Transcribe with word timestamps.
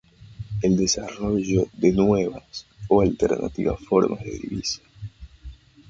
El 0.63 0.77
desarrollo 0.77 1.67
de 1.73 1.91
nuevas 1.91 2.65
o 2.87 3.01
alternativas 3.03 3.79
formas 3.81 4.23
de 4.23 4.31
divisa. 4.31 4.81